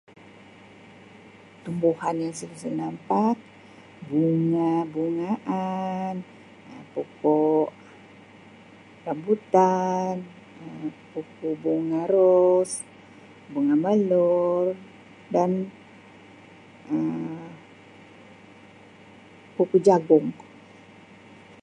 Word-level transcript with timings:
Tumbuhan 1.63 2.15
yang 2.23 2.33
selalu 2.37 2.57
saya 2.61 2.73
nampak, 2.83 3.37
bunga-bungaan, 4.09 6.15
Um 6.23 6.85
pokok 6.93 7.69
Rambutan, 9.05 10.15
Um 10.65 10.85
pokok 11.13 11.53
bunga 11.63 12.01
Ros, 12.13 12.71
bunga 13.53 13.75
Melur 13.85 14.65
dan 15.33 15.51
Um 16.93 17.47
pokok 19.55 19.79
Jagung. 19.87 20.27